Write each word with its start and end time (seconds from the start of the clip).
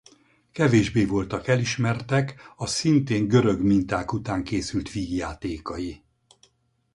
Kevésbé 0.51 1.05
voltak 1.05 1.47
elismertek 1.47 2.35
a 2.55 2.65
szintén 2.65 3.27
görög 3.27 3.61
minták 3.61 4.13
után 4.13 4.43
készült 4.43 4.91
vígjátékai. 4.91 6.03